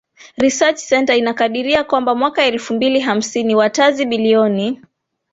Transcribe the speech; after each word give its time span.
Research 0.37 0.77
Center 0.77 1.13
inakadiria 1.17 1.83
kwamba 1.83 2.15
mwaka 2.15 2.43
elfu 2.45 2.73
mbili 2.73 2.99
hamsini 2.99 3.55
watazi 3.55 4.05
bilioni 4.05 4.81